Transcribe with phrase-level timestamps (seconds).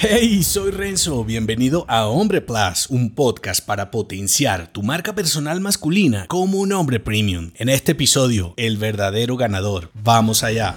[0.00, 6.26] Hey, soy Renzo, bienvenido a Hombre Plus, un podcast para potenciar tu marca personal masculina
[6.28, 7.50] como un hombre premium.
[7.56, 9.90] En este episodio, el verdadero ganador.
[9.94, 10.76] Vamos allá.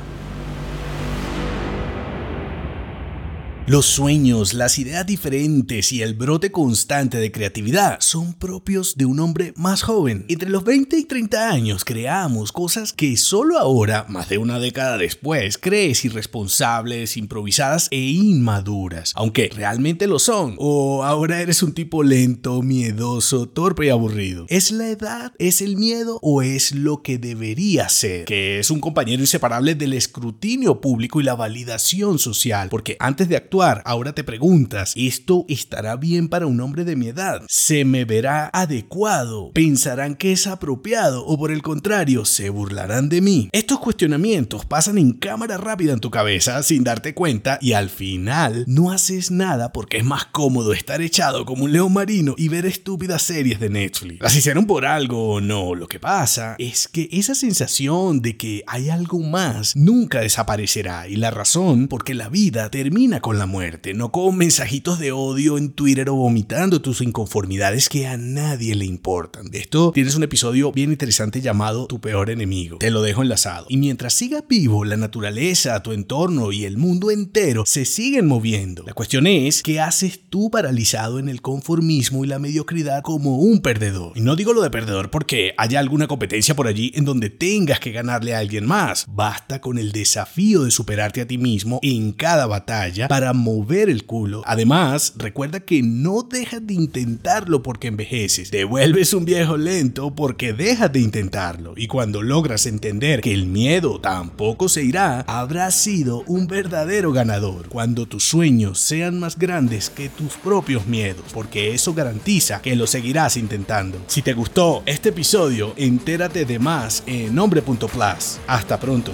[3.67, 9.20] Los sueños, las ideas diferentes y el brote constante de creatividad son propios de un
[9.20, 10.25] hombre más joven.
[10.29, 14.97] Entre los 20 y 30 años creamos cosas que solo ahora, más de una década
[14.97, 19.13] después, crees irresponsables, improvisadas e inmaduras.
[19.15, 20.55] Aunque realmente lo son.
[20.57, 24.48] O ahora eres un tipo lento, miedoso, torpe y aburrido.
[24.49, 25.34] ¿Es la edad?
[25.37, 26.17] ¿Es el miedo?
[26.23, 28.26] ¿O es lo que debería ser?
[28.26, 32.67] Que es un compañero inseparable del escrutinio público y la validación social.
[32.70, 37.07] Porque antes de actuar, ahora te preguntas, ¿esto estará bien para un hombre de mi
[37.07, 37.41] edad?
[37.49, 39.52] ¿Se me verá adecuado?
[39.52, 41.26] ¿Pensarán que es apropiado?
[41.26, 43.49] ¿O por el contrario, se burlarán de mí?
[43.52, 48.63] Estos cuestionamientos pasan en cámara rápida en tu cabeza sin darte cuenta y al final
[48.68, 52.66] no haces nada porque es más cómodo estar echado como un león marino y ver
[52.66, 54.22] estúpidas series de Netflix.
[54.22, 55.76] Las hicieron por algo o no.
[55.76, 61.18] Lo que pasa es que esa sensación de que hay algo más nunca desaparecerá y
[61.18, 65.72] la razón porque la vida termina con la muerte, no con mensajitos de odio en
[65.72, 69.50] Twitter o vomitando tus inconformidades que a nadie le importan.
[69.50, 72.78] De esto tienes un episodio bien interesante llamado Tu peor enemigo.
[72.78, 73.66] Te lo dejo enlazado.
[73.69, 78.83] Y mientras siga vivo, la naturaleza, tu entorno y el mundo entero se siguen moviendo.
[78.83, 83.61] La cuestión es, ¿qué haces tú paralizado en el conformismo y la mediocridad como un
[83.61, 84.13] perdedor?
[84.16, 87.79] Y no digo lo de perdedor porque haya alguna competencia por allí en donde tengas
[87.79, 89.05] que ganarle a alguien más.
[89.07, 94.41] Basta con el desafío de superarte a ti mismo en cada batalla mover el culo.
[94.45, 98.51] Además, recuerda que no dejas de intentarlo porque envejeces.
[98.51, 101.73] Te vuelves un viejo lento porque dejas de intentarlo.
[101.75, 107.67] Y cuando logras entender que el miedo tampoco se irá, habrás sido un verdadero ganador.
[107.69, 112.87] Cuando tus sueños sean más grandes que tus propios miedos, porque eso garantiza que lo
[112.87, 113.99] seguirás intentando.
[114.07, 118.39] Si te gustó este episodio, entérate de más en nombre.plus.
[118.47, 119.11] Hasta pronto.